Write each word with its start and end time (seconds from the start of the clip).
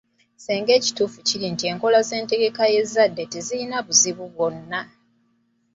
Ssenga 0.37 0.71
ekituufu 0.79 1.17
kiri 1.27 1.47
nti 1.53 1.63
enkola 1.71 1.97
ez’entegeka 2.03 2.63
y’ezzadde 2.73 3.23
tezirina 3.33 3.77
buzibu 3.85 4.25
bwonna. 4.33 4.79